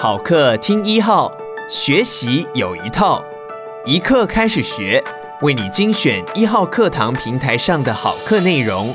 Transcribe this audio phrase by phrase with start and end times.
[0.00, 1.28] 好课听一号，
[1.68, 3.20] 学习有一套，
[3.84, 5.02] 一课开始学，
[5.42, 8.94] 为你精选一号课堂平台上的好课内容，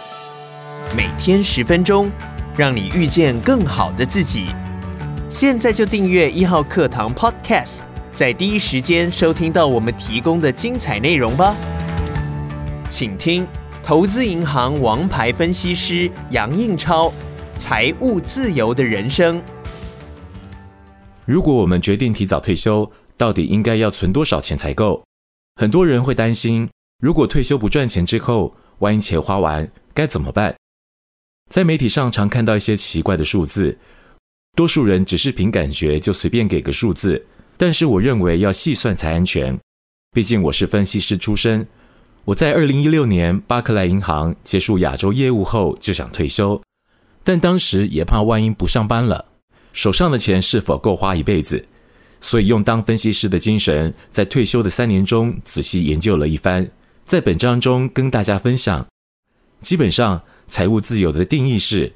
[0.96, 2.10] 每天十分钟，
[2.56, 4.46] 让你遇见更好的自己。
[5.30, 7.80] 现在就订阅一号课堂 Podcast，
[8.14, 11.54] 在第一时间收听到我们提供的精彩内容吧。
[12.88, 13.46] 请听
[13.84, 17.12] 投资银行王牌分析师杨应超。
[17.56, 19.42] 财务自由的人生。
[21.26, 25.04] 如果我们决定提早退休，到底应该要存多少钱才够？
[25.56, 30.56] 很多人会担心，如果退休不赚钱之后，万一钱花完该怎么办？
[31.50, 33.78] 在媒体上常看到一些奇怪的数字，
[34.56, 37.26] 多数人只是凭感觉就随便给个数字，
[37.58, 39.58] 但是我认为要细算才安全。
[40.12, 41.68] 毕竟我是分析师出身，
[42.26, 46.62] 我在二零一六年巴克莱银行结束亚洲业务后就想退休。
[47.24, 49.33] 但当时也怕万一不上班了，
[49.74, 51.66] 手上的钱是否够花一辈子，
[52.22, 56.70] 所以用当分析师的精神，在退休的三年中仔细研究了一番，
[57.06, 58.88] 在本章中跟大家分享。
[59.60, 61.94] 基本上，财务自由的定义是，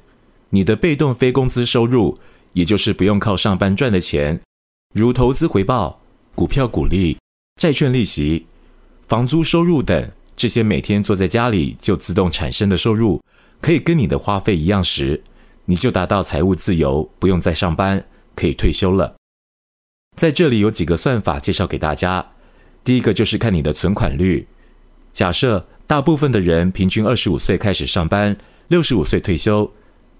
[0.50, 2.18] 你的被动非工资收入，
[2.52, 4.40] 也就是不用靠上班赚的钱，
[4.94, 6.00] 如投资回报、
[6.34, 7.16] 股票股利、
[7.60, 8.46] 债券利息、
[9.06, 13.20] 房租收入等，这些每天坐在家里就自动产生的收入。
[13.60, 15.22] 可以跟你的花费一样时，
[15.70, 18.02] 你就达到财务自由，不用再上班，
[18.34, 19.16] 可以退休了。
[20.16, 22.32] 在这里有几个算法介绍给大家。
[22.82, 24.48] 第一个就是看你的存款率。
[25.12, 28.34] 假设大部分的人平均二十五岁开始上班，
[28.68, 29.70] 六十五岁退休，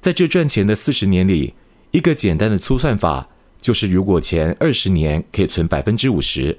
[0.03, 1.55] 在这赚钱的四十年里，
[1.93, 6.59] 一个简单的粗算法就是，如果前二十年可以存百分之五十，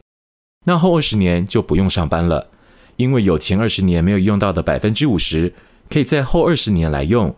[0.65, 2.49] 那后二十年就不用上班了，
[2.95, 5.53] 因为有前二十年没有用到的百分之五十。
[5.89, 7.35] 可以在后二十年来用，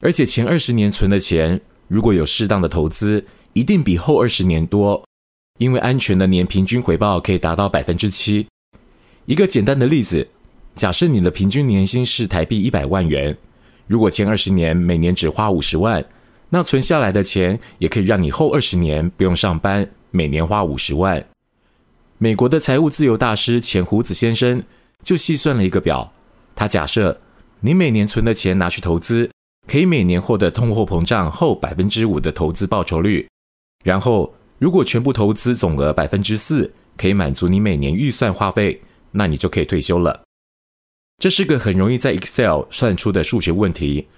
[0.00, 5.02] 而且前二十年存的钱，如果有适当的投资，一定比后二十年多，
[5.58, 8.46] 因为安全的年平均回报可以达到百分之七。
[9.26, 10.28] 一个简单的例子，
[10.74, 13.36] 假设你的平均年薪是台币一百万元，
[13.86, 16.04] 如果前二十年每年只花五十万，
[16.50, 21.24] 那存下来的钱也可以让你后二十年不用上班，每年花五十万。
[22.18, 24.62] 美国的财务自由大师钱胡子先生
[25.02, 26.12] 就细算了一个表，
[26.54, 27.20] 他假设。
[27.60, 29.30] 你每年存的钱拿去投资，
[29.66, 33.26] 可以每年获得通货膨胀后百分之五的投资报酬率。
[33.84, 38.80] 然后，如果全部投资总额百分之四，可以满足你每年预算花费，
[39.12, 40.22] 那你就可以退休了。
[41.18, 44.08] 这是个很容易在 Excel 算出的数学问题。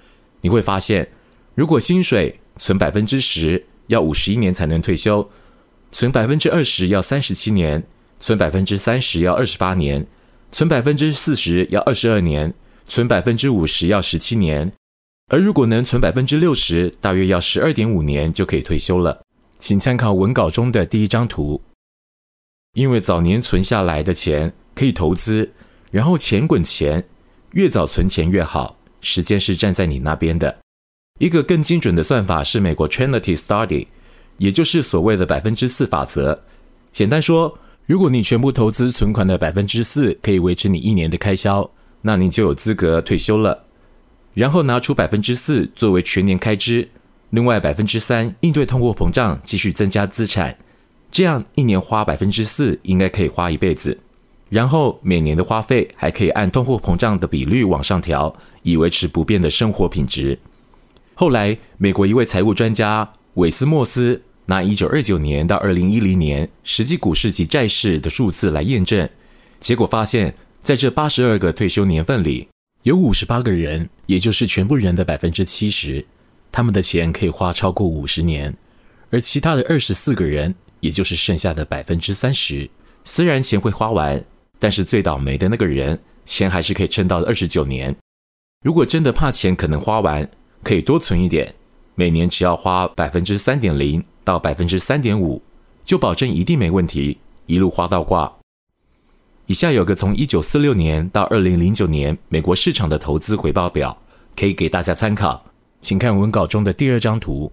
[0.40, 1.10] 你会发现，
[1.54, 5.28] 如果薪水存百分之十要五十一年才能退休，
[5.92, 7.86] 存百分之二十要三十七年，
[8.20, 10.06] 存百分之三十要二十八年，
[10.50, 12.54] 存百分之四十要二十二年。
[12.88, 14.72] 存百分之五十要十七年，
[15.28, 19.22] 而如果能存百分之六十，大约要十二点五年就可以退休了。
[19.58, 21.60] 请参考文稿中的第一张图。
[22.74, 25.50] 因为早年存下来的钱可以投资，
[25.90, 27.08] 然后钱滚钱，
[27.52, 28.78] 越早存钱越好。
[29.00, 30.58] 时间是站在你那边的。
[31.18, 33.88] 一个更精准的算法是美国 Trinity Study，
[34.38, 36.44] 也就是所谓的百分之四法则。
[36.92, 41.68] 简单说，如果你全部投资存款的百分之四，可以维持你一年的开销。
[42.02, 43.65] 那你就有资格退休了，
[44.36, 46.86] 然后拿出百分之四作为全年开支，
[47.30, 50.58] 另外百分之三应对通货膨胀继续增加资产，
[51.10, 53.98] 这样一年花百分之四应该可以花一辈子，
[54.50, 60.38] 然后每年的花费还可以按通货膨胀的比率往上调，以维持不变的生活品质。
[61.14, 69.08] 后来，美国一位财务专家韦斯莫斯拿一九二九年到二零一零年实际股市及债市的数字来验证，
[69.60, 70.34] 结果发现。
[70.58, 72.48] 在这八十二个退休年份里，
[72.86, 76.06] 有五十八个人，也就是全部人的百分之七十，
[76.52, 78.52] 他们的钱可以花超过五十年；
[79.10, 82.70] 而其他的二十四个人，也就是剩下的百分之三十，
[83.02, 84.24] 虽然钱会花完，
[84.60, 87.92] 但是最倒霉的那个人，钱还是可以撑到二十九年。
[88.62, 90.30] 如果真的怕钱可能花完，
[90.62, 91.52] 可以多存一点，
[91.96, 95.42] 每年只要花百分之三点零到百分之三点五，
[95.84, 98.32] 就保证一定没问题，一路花到挂。
[99.46, 103.96] 以下有个从一九四六年到二零零九年美国市场的投资回报表，
[104.34, 105.46] 可以给大家参考。
[105.80, 107.52] 请看文稿中的第二张图。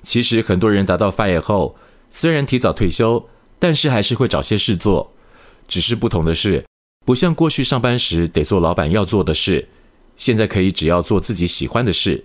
[0.00, 1.76] 其实很多人达到 FIRE 后，
[2.10, 3.28] 虽然提早退休，
[3.58, 5.12] 但是还是会找些事做。
[5.68, 6.64] 只是不同的是，
[7.04, 9.68] 不像过去上班时得做老板要做的事，
[10.16, 12.24] 现在可以只要做自己喜欢的事。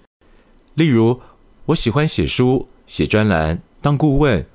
[0.76, 1.20] 例如，
[1.66, 4.46] 我喜欢写书、写专栏、当顾问，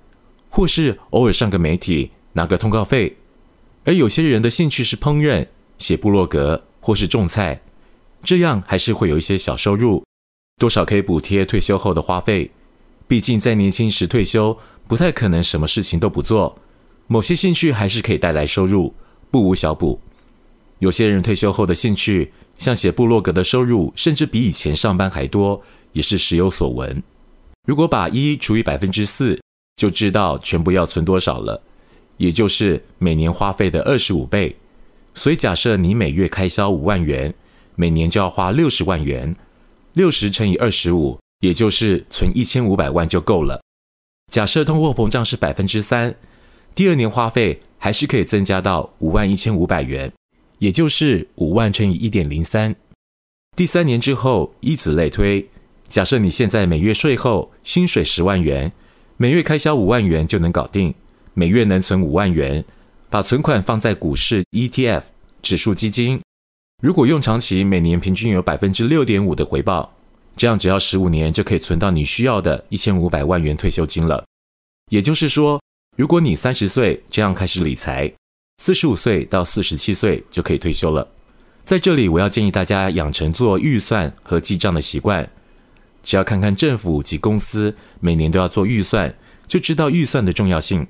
[0.49, 3.19] 或是偶尔上个媒体拿个通告费。
[3.85, 5.47] 而有些人的兴趣是烹饪、
[5.79, 7.61] 写部落格或是种菜，
[8.23, 10.05] 这样还是会有一些小收入，
[10.59, 12.51] 多少可以补贴退休后的花费。
[13.07, 14.59] 毕竟在年轻时退休，
[14.89, 16.59] 不太可能什么事情都不做。
[17.07, 18.95] 某些兴趣还是可以带来收入，
[19.31, 20.01] 不无小补。
[20.79, 27.03] 有些人退休后的兴趣，像写部落格的收入，甚至比以前上班还多，也是时有所闻。
[27.67, 29.39] 如果把一除以百分之四，
[29.77, 31.63] 就知道全部要存多少了，
[32.17, 34.57] 也就是每年花费的二十五倍。
[35.15, 37.33] 所以假设你每月开销五万元，
[37.77, 39.35] 每年就要花六十万元，
[39.93, 43.61] 六十乘以二十五，也就是存一千五百万就够了。
[44.33, 46.15] 假设通货膨胀是百分之三，
[46.75, 50.13] 第二年花费还是可以增加到五万一千五百元。
[50.59, 52.75] 也就是五万乘以一点零三，
[53.55, 55.47] 第三年之后，以此类推。
[55.89, 58.73] 假设你现在每月税后薪水十万元，
[59.17, 60.95] 每月开销五万元就能搞定，
[61.35, 62.65] 每月能存五万元，
[63.11, 65.03] 把存款放在股市 ETF
[65.43, 66.21] 指数基金。
[66.83, 69.95] 如果用长期，每年平均有百分之六点五的回报，
[70.37, 74.25] 这样只要十五年就可以存到你需要的一千五百万元退休金了。
[74.91, 75.61] 也就是说，
[75.97, 78.13] 如果你三十岁这样开始理财。
[78.63, 81.09] 四十五岁到四十七岁就可以退休了。
[81.65, 85.29] 在这里，我要建议大家养成做预算和记账的习惯。
[86.05, 89.13] 只要看看政府及公司每年都要做预算，
[89.49, 90.87] 就知道预算的重要性。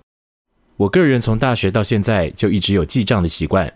[0.76, 3.72] 我个人从大学到现在就一直有记账的习惯，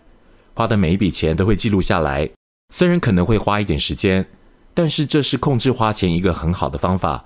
[0.53, 2.29] 花的每一笔钱都会记录下来。
[2.73, 4.27] 虽然可能会花一点时间，
[4.73, 7.23] 但是这是控制花钱一个很好的方法。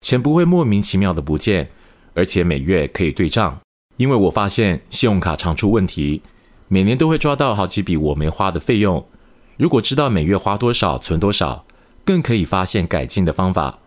[0.00, 1.68] 钱不会莫名其妙的不见，
[2.14, 3.60] 而且每月可以对账。
[3.98, 6.22] 因为我发现信用卡常出问题，
[6.68, 9.06] 每年都会抓到好几笔我没花的费用。
[9.58, 11.66] 如果知道每月花多少，存多少，
[12.06, 13.80] 更可以发现改进的方法。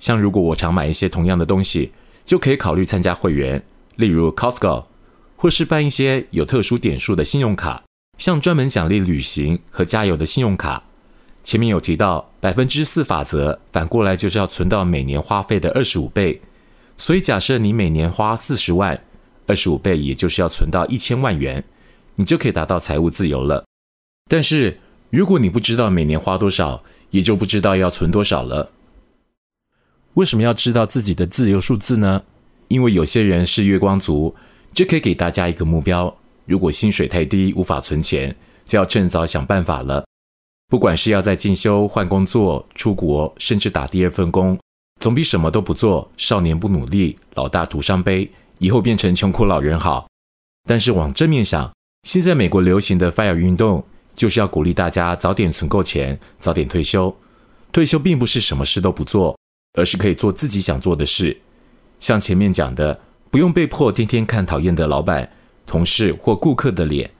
[0.00, 1.92] 像如果我常买一些同样的东西，
[2.26, 3.62] 就可以考虑参加会员，
[3.98, 4.86] 例如 Costco，
[5.36, 7.82] 或是办一些有特殊点数的信用卡，
[8.16, 10.84] 像专门奖励旅行和加油的信用卡。
[11.42, 16.40] 前面有提到百分之四法则，反过来就是要存到每年花费的二十五倍。
[16.96, 19.04] 所以假设你每年花四十万。
[19.48, 21.64] 二十五倍，也就是要存到一千万元，
[22.16, 23.64] 你就可以达到财务自由了。
[24.28, 24.78] 但是，
[25.08, 28.72] 如果你不知道每年花多少，也就不知道要存多少了。
[30.12, 32.24] 为什么要知道自己的自由数字呢？
[32.68, 34.34] 因为有些人是月光族，
[34.72, 36.14] 这可以给大家一个目标：
[36.46, 38.34] 如果薪水太低，无法存钱，
[38.64, 40.04] 就要趁早想办法了。
[40.68, 44.58] 不管是要在进修、换工作、出国，甚至打第二份工，
[45.00, 48.30] 总比什么都不做、少年不努力、老大徒伤悲。
[48.58, 50.08] 以后变成穷苦老人好，
[50.68, 51.72] 但是往正面想，
[52.02, 53.84] 现在美国流行的 FIRE 运动
[54.16, 57.16] 就是要鼓励大家早点存够钱，早点退休。
[57.70, 59.38] 退休并不是什么事都不做，
[59.74, 61.40] 而是可以做自己想做的事。
[61.98, 63.00] 像前面讲的，
[63.30, 65.30] 不用被迫天天看讨厌的老板、
[65.66, 67.10] 同事或顾客的脸，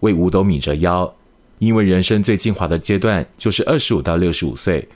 [0.00, 1.14] 为五斗米折腰。
[1.58, 4.86] 因为人生最精华的阶段就是二十五到六十五岁，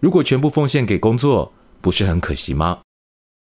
[0.00, 2.78] 如果全部奉献给工作，不是很可惜吗？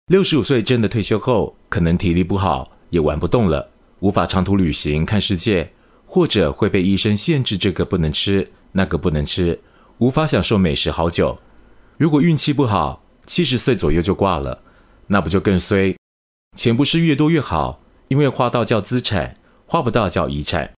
[0.07, 3.69] 六十五岁真的退休后，可能体力不好，也玩不动了，
[3.99, 5.71] 无法长途旅行看世界，
[6.07, 9.59] 或者会被医生限制这个不能吃，那个不能吃，
[9.99, 11.37] 无法享受美食好久。
[11.97, 14.63] 如果运气不好，七十岁左右就挂了，
[15.11, 15.93] 那不就更衰？
[16.55, 19.35] 钱不是越多越好，因为花到叫资产，
[19.65, 20.71] 花不到叫遗产。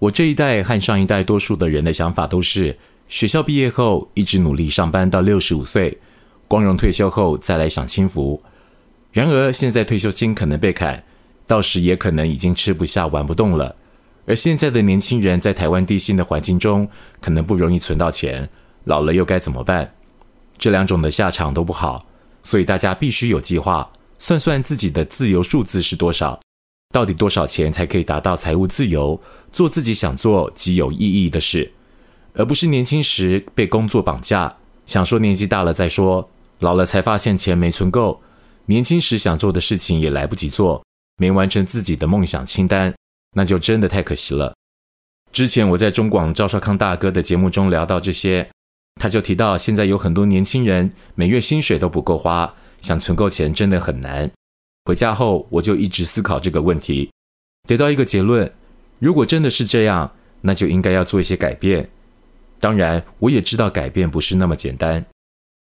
[0.00, 5.98] 我这一代和上一代多数的人的想法都是，学校毕业后一直努力上班到六十五岁，
[6.48, 8.42] 光荣退休后再来享清福。
[9.12, 11.04] 然而，现在退休金可能被砍，
[11.46, 13.76] 到时也可能已经吃不下、玩不动了。
[14.26, 16.88] 而现在的年轻人在台湾地心的环境中，
[17.20, 18.50] 可能不容易存到钱，
[18.82, 19.94] 老了又该怎么办？
[20.58, 22.04] 这两种的下场都不好，
[22.46, 26.38] 所以大家必须有计划，算算自己的自由数字是多少，
[26.94, 29.20] 到底多少钱才可以达到财务自由，
[29.52, 31.72] 做自己想做极有意义的事，
[32.34, 38.22] 而不是年轻时被工作绑架，想说年纪大了再说，老了才发现钱没存够。
[38.66, 40.84] 年轻时想做的事情也来不及做，
[41.16, 42.94] 没完成自己的梦想清单，
[43.34, 44.54] 那就真的太可惜了。
[45.32, 48.48] 之前我在中广赵少康大哥的节目中聊到这些，
[49.00, 54.30] 他就提到现在有很多年轻人每月薪水都不够花，想存够钱真的很难。
[54.84, 57.10] 回家后我就一直思考这个问题，
[57.68, 58.52] 得到一个结论：
[58.98, 61.90] 如果真的是这样，那就应该要做一些改变。
[62.58, 65.04] 当然，我也知道改变不是那么简单。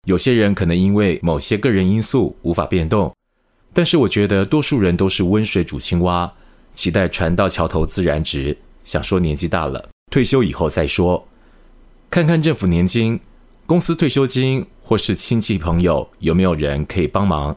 [0.06, 3.14] 有些人可能因为某些个人因素无法变动，
[3.72, 6.30] 但是我觉得多数人都是温水煮青蛙，
[6.72, 8.58] 期待船到桥头自然直。
[8.84, 11.26] 想说年纪大了，退休以后再说，
[12.12, 13.18] 看看政府年金、
[13.64, 17.56] 公司退休金，或是亲戚朋友有没有人可以帮忙。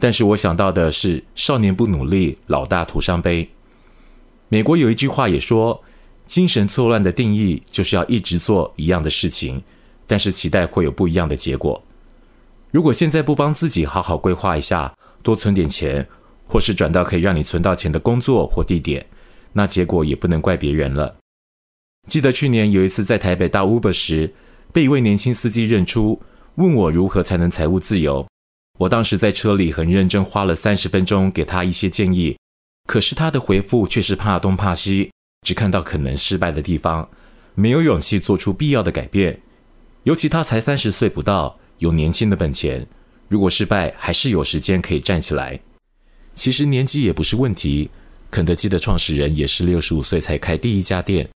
[0.00, 3.48] 但是我想到的是，少年不努力，老大徒伤悲。
[4.48, 5.84] 美国有一句话也说，
[6.26, 9.62] 精神错乱的定义就是要一直做一样的事情。
[10.04, 11.80] 但是期待会有不一样的结果。
[12.72, 16.04] 如果现在不帮自己好好规划一下，多存点钱，
[16.48, 19.06] 或是转到可以让你存到钱的工作或地点，
[19.52, 21.14] 那结果也不能怪别人了。
[22.06, 24.32] 记得去年有一次在台北搭 Uber 时，
[24.72, 26.22] 被一位年轻司机认出，
[26.54, 28.26] 问我如何才能财务自由。
[28.78, 32.36] 我当时在车里很认真，花了三十分钟给他一些建议，
[32.86, 35.10] 可是他的回复却是怕东怕西，
[35.46, 37.08] 只看到可能失败的地方，
[37.54, 39.40] 没有勇气做出必要的改变。
[40.04, 42.86] 尤其他才三十岁不到，有年轻的本钱，
[43.28, 45.58] 如果失败，还是有时间可以站起来。
[46.34, 47.90] 其实年纪也不是问题，
[48.30, 51.28] 肯德基的创始人也是六十五岁才开第一家店。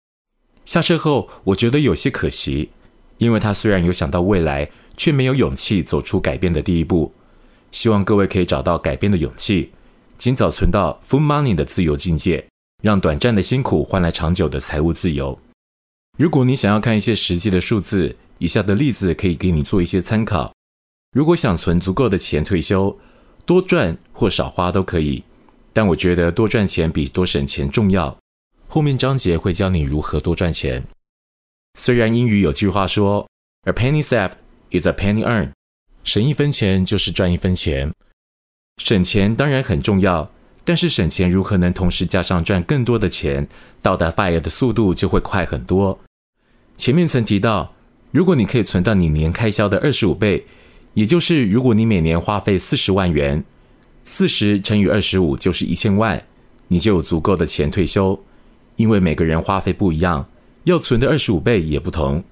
[0.70, 2.70] 下车后，我觉得有些可惜，
[3.18, 7.12] 因为他虽然有想到未来，却没有勇气走出改变的第一步。
[7.72, 9.72] 希望各位可以找到改变的勇气，
[10.16, 12.46] 尽早存到 Full Money 的自由境界，
[12.84, 15.40] 让短暂的辛苦换来长久的财务自由。
[16.20, 20.54] 如果你想要看一些实际的数字，以下的例子可以给你做一些参考。
[21.14, 22.96] 如果想存足够的钱退休，
[23.44, 25.24] 多赚或少花都可以，
[25.74, 28.19] 但我觉得多赚钱比多省钱重要。
[28.72, 30.84] 后面章节会教你如何多赚钱。
[31.74, 33.28] 虽然英语有句话说
[33.64, 34.34] ，“A penny saved
[34.70, 35.54] is a penny earned”，
[36.04, 37.92] 省一分钱就是赚一分钱。
[38.78, 40.32] 省钱当然很重要，
[40.64, 43.50] 但是省钱如何能同时加上赚更多的钱，
[43.82, 46.00] 到达 FIRE 的速度就会快很多。
[46.78, 47.74] 前面曾提到，
[48.12, 50.46] 如果你可以存到你年开销的二十五倍，
[50.94, 53.44] 也就是如果你每年花费四十万元，
[54.06, 56.24] 四十乘以二十五就是一千万，
[56.68, 58.24] 你就有足够的钱退休。
[58.79, 60.25] 因为每个人花费不一样，
[60.63, 62.24] 要存的二十五倍也不同，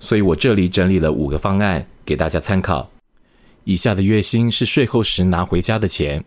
[0.00, 2.90] 所以我这里整理了五个方案给大家参考。
[3.62, 6.24] 以下的月薪是税后时拿回家的钱。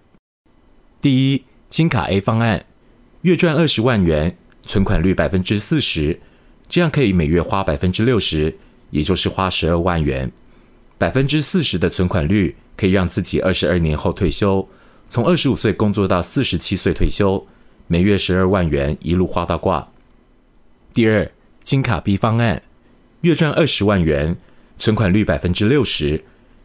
[1.01, 2.65] 第一，金卡 A 方案，
[3.23, 6.21] 月赚二十万元，存款率百分之四十，
[6.69, 8.55] 这样可以每月花百分之六十，
[8.91, 10.31] 也就是花十二万元。
[10.97, 14.65] 百分之四十的存款率可以让自己二十二年后退休，
[15.09, 17.45] 从二十五岁工作到四十七岁退休。
[17.87, 19.87] 每月十二万元，一路花到挂。
[20.91, 21.31] 第二，
[21.63, 22.63] 金卡 B 方案，
[23.21, 24.35] 月赚二十万元，
[24.79, 26.23] 存款率百分之六十，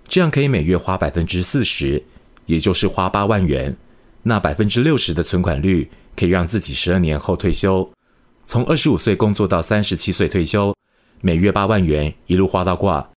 [0.08, 2.02] 这样可以每月花百分之四十，
[2.46, 3.76] 也就是花八万元。
[4.22, 7.90] 那百分之六十的存款率可以让自己十二年后退休，
[8.46, 10.74] 从二十五岁工作到三十七岁退休，
[11.20, 13.10] 每月八万元，一路花到挂。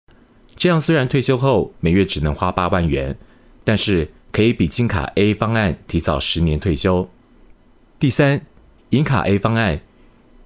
[0.56, 3.16] 这样虽然退休后每月只能花八万元，
[3.64, 7.08] 但是可以比金卡 A 方案提早十年退休。
[8.02, 8.42] 第三，
[8.90, 9.80] 银卡 A 方案，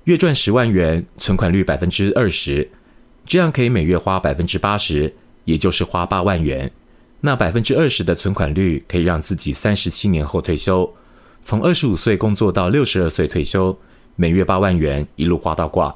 [0.04, 2.70] 月赚十万元，存款率百分之二十，
[3.26, 5.14] 这样可以每月花百分之八十，
[5.46, 6.70] 也就是花八万元。
[7.22, 10.94] 那百分之二十的存款率可以让自己三十七年后退休，
[11.42, 13.80] 从二十五岁工作到六十二岁退休，
[14.18, 15.96] 每月八万元，一路花到挂。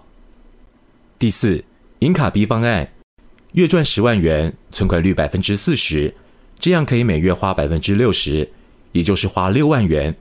[1.18, 1.66] 第四，
[2.00, 2.94] 银卡 B 方案，
[3.52, 6.16] 月赚十万元，存款率百分之四十，
[6.58, 8.50] 这样可以每月花百分之六十，
[8.94, 10.16] 也就是花六万元。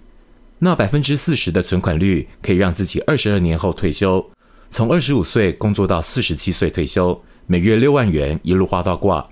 [0.60, 4.30] 那百分之四十的存款率可以让自己二十二年后退休，
[4.70, 9.28] 从二十五岁工作到四十七岁退休，每月六万元，一路花到挂。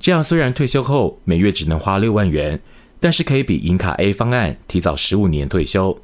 [0.00, 2.60] 这样虽然退休后每月只能花六万元，
[2.98, 5.96] 但是可以比银卡 A 方案提早十五年退休。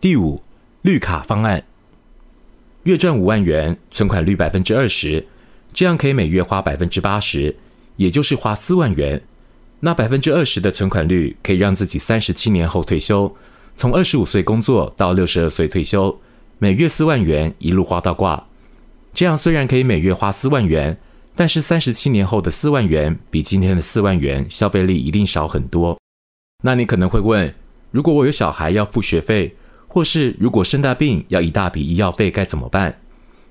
[0.00, 0.42] 第五，
[0.82, 1.64] 绿卡方案，
[2.84, 5.26] 月赚五万元，存款率百分之二十，
[5.72, 7.56] 这样可以每月花百分之八十，
[7.96, 9.20] 也就是花四万元。
[9.80, 13.36] 那百分之二十的存款率可以让自己三十七年后退休，
[13.76, 16.20] 从二十五岁工作到六十二岁退休，
[16.58, 18.48] 每月四万元，一路花到挂。
[19.14, 20.98] 这样虽然可以每月花四万元，
[21.36, 25.96] 但是三十七年后的四万元比今天的四万元消费力一定少很多。
[26.64, 27.54] 那你可能会问，
[27.92, 29.54] 如果我有小孩要付学费，
[29.86, 33.00] 或是如果生大病要一大笔医药费该怎么办？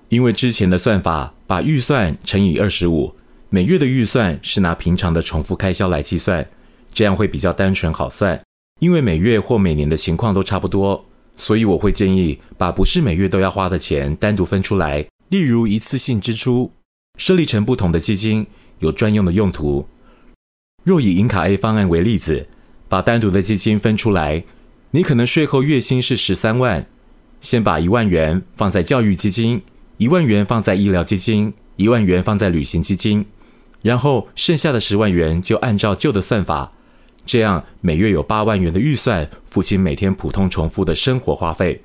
[0.10, 3.15] 因为之前的算法把预算乘以二十五。
[3.50, 6.46] 每月的预算是拿平常的重复开销来计算，
[6.92, 8.42] 这样会比较单纯好算。
[8.82, 11.06] 因为每月或每年的情况都差不多，
[11.38, 16.74] 所以我会建议把不是每月都要花的钱单独分出来，例如一次性支出，
[17.18, 18.46] 设立成不同的基金，
[18.80, 19.88] 有专用的用途。
[20.84, 22.50] 若以银卡 A 方案为例子，
[22.89, 24.44] 把单独的基金分出来，
[24.92, 26.86] 你可能税后月薪是十三万，
[27.39, 29.62] 先把一万元放在教育基金，
[29.96, 33.25] 一万元放在医疗基金，一万元放在旅行基金。
[33.88, 36.74] 然后剩下的十万元就按照旧的算法，
[37.25, 41.82] 这样每月有八万元的预算，付清每天普通重复的生活花费。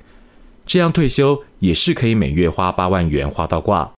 [0.66, 3.92] 这样退休也是可以每月花八万元花到挂。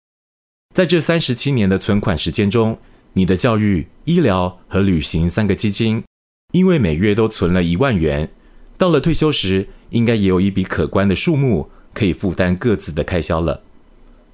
[0.74, 2.76] 在这三十七年的存款时间中，
[3.14, 6.04] 你的教育、医疗和旅行三个基金，
[6.52, 8.30] 因为每月都存了一万元，
[8.76, 13.62] 到了退休时，应该也有一笔可观的数目可以负担各自的开销了。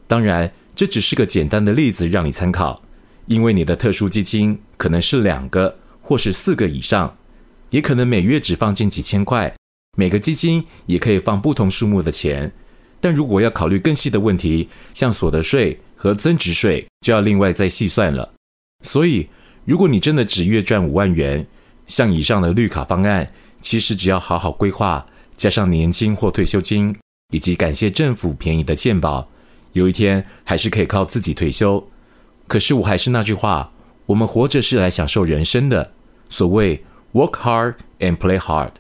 [0.09, 2.83] 当然，这只是个简单的例子，让你参考。
[3.31, 7.17] 因为你的特殊基金可能是两个或是四个以上，
[7.71, 9.55] 也可能每月只放进几千块，
[9.97, 12.51] 每个基金也可以放不同数目的钱。
[13.01, 18.35] 但如果要考虑更细的问题，像所得税和增值税，就要另外再细算了。
[18.85, 19.29] 所以，
[19.65, 21.47] 如果你真的只月赚五万元，
[21.87, 25.07] 像以上的绿卡方案，其实只要好好规划，
[25.37, 26.97] 加上年金或退休金，
[27.33, 29.31] 以及感谢政府便宜的健保，
[29.75, 31.90] 有一天还是可以靠自己退休。
[32.51, 33.71] 可是我还是那句话，
[34.07, 35.93] 我们活着是来享受人生的。
[36.29, 38.73] 所谓 “work hard and play hard”。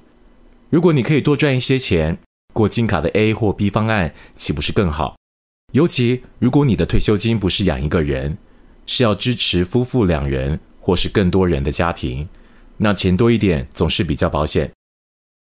[0.70, 2.18] 如果你可以多赚一些钱，
[2.52, 5.14] 过金卡的 A 或 B 方案，岂不是更好？
[5.72, 8.36] 尤其如果你的退休金不是养一个人，
[8.86, 12.28] 是要支持夫妇两人或是更多人的家庭，
[12.78, 14.72] 那钱多一点总是比较保险。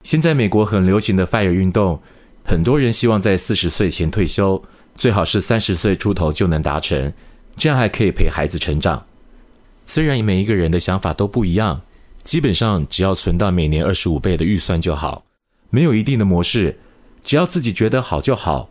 [0.04, 2.02] 现在美国很流行的 FIRE 运动，
[2.45, 4.64] 很多人希望在四十岁前退休，
[4.97, 7.12] 最好是三十岁出头就能达成。
[7.56, 9.06] 这样还可以陪孩子成长。
[9.84, 11.82] 虽然每一个人的想法都不一样，
[12.22, 15.25] 基本上只要存到每年二十五倍的预算就好，
[15.70, 16.78] 没有一定的模式，
[17.25, 18.68] 只要自己觉得好就好。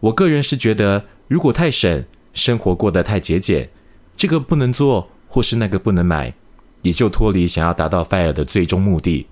[0.00, 3.70] 我个人是觉得，如果太省，生活过得太节俭，
[4.16, 6.34] 这个不能做，或是那个不能买，
[6.82, 9.26] 也就脱离想要达到 FIRE 的最终目的。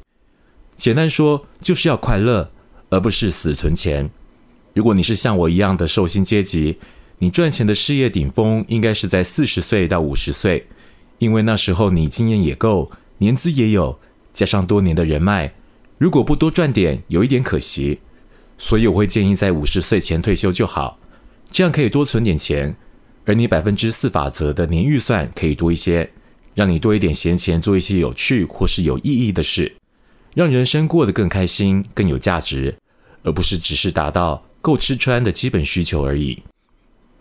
[0.74, 2.50] 简单说，就是要快乐，
[2.90, 4.08] 而不是死存钱。
[4.74, 6.78] 如果你是像我一样的受薪阶级，
[7.20, 10.66] 你赚钱的事业顶峰应该是在四十岁到五十岁，
[11.18, 13.98] 因为那时候你经验也够，年资也有，
[14.32, 15.52] 加上多年的人脉，
[15.98, 17.98] 如果不多赚点，有一点可惜。
[18.56, 20.98] 所以我会建议在五十岁前退休就好，
[21.50, 22.76] 这样可以多存点钱，
[23.24, 26.10] 而你百分之四法则的年预算可以多一些，
[26.54, 29.76] 让你多一点闲钱做一些有趣或是有意义的事，
[30.34, 32.76] 让人生过得更开心、更有价值，
[33.22, 36.42] 而不是只是达到够吃穿的基本需求而已。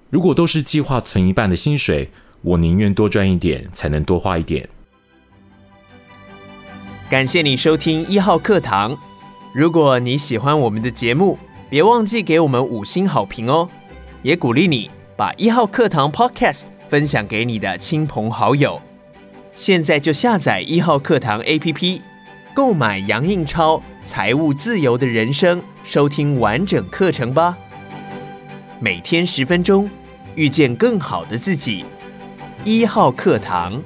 [0.09, 2.09] 如果都是计划存一半的薪水，
[2.41, 4.67] 我宁愿多赚一点，才能多花一点。
[7.09, 8.97] 感谢你收听一号课堂。
[9.53, 11.37] 如果你喜欢我们的节目，
[11.69, 13.67] 别忘记给我们五星好评哦。
[14.23, 18.81] 也鼓励你把一号课堂 Podcast 分享给你的亲朋好友。
[19.53, 22.01] 现在就下载一号课堂 APP，
[22.53, 27.57] 购买杨应超《财务自由的人生》，收听完整课程吧。
[28.79, 29.89] 每天十分钟，
[30.35, 31.83] 遇见更好的自己。
[32.63, 33.81] 一号课堂。